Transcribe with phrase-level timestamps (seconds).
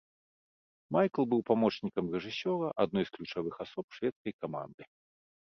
[0.95, 4.83] Майкл быў памочнікам рэжысёра, адной з ключавых асоб шведскай каманды.